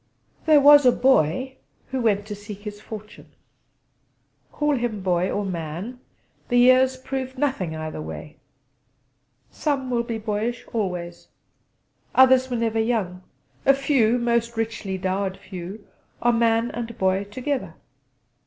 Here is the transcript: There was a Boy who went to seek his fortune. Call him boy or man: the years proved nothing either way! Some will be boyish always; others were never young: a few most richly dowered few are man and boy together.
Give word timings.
There 0.47 0.59
was 0.59 0.83
a 0.87 0.91
Boy 0.91 1.57
who 1.91 2.01
went 2.01 2.25
to 2.25 2.33
seek 2.33 2.61
his 2.61 2.81
fortune. 2.81 3.27
Call 4.51 4.75
him 4.75 5.03
boy 5.03 5.29
or 5.29 5.45
man: 5.45 5.99
the 6.49 6.57
years 6.57 6.97
proved 6.97 7.37
nothing 7.37 7.75
either 7.75 8.01
way! 8.01 8.37
Some 9.51 9.91
will 9.91 10.01
be 10.01 10.17
boyish 10.17 10.65
always; 10.73 11.27
others 12.15 12.49
were 12.49 12.57
never 12.57 12.79
young: 12.79 13.21
a 13.63 13.75
few 13.75 14.17
most 14.17 14.57
richly 14.57 14.97
dowered 14.97 15.37
few 15.37 15.85
are 16.19 16.33
man 16.33 16.71
and 16.71 16.97
boy 16.97 17.25
together. 17.25 17.75